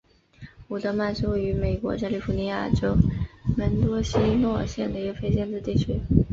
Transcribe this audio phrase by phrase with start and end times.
[0.69, 2.95] 伍德曼是位于美国加利福尼亚州
[3.55, 5.99] 门多西诺县的一个非建制地区。